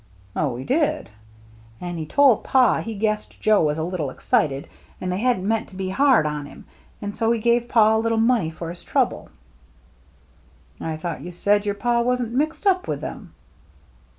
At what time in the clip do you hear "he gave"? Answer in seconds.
7.31-7.69